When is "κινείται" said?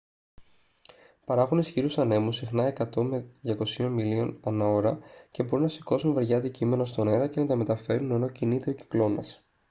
8.29-8.69